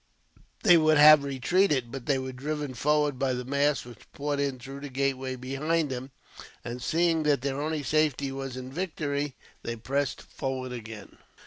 They 0.63 0.77
would 0.79 0.97
have 0.97 1.23
retreated, 1.23 1.91
but 1.91 2.07
they 2.07 2.17
were 2.17 2.31
driven 2.31 2.73
forward 2.73 3.19
by 3.19 3.33
the 3.33 3.45
mass 3.45 3.85
which 3.85 4.11
poured 4.13 4.39
in 4.39 4.57
through 4.57 4.79
the 4.79 4.89
gateway 4.89 5.35
behind 5.35 5.91
them; 5.91 6.09
and, 6.65 6.81
seeing 6.81 7.21
that 7.21 7.41
their 7.41 7.61
only 7.61 7.83
safety 7.83 8.31
was 8.31 8.57
in 8.57 8.71
victory, 8.71 9.35
they 9.61 9.75
pressed 9.75 10.23
forward 10.23 10.71
again. 10.71 11.19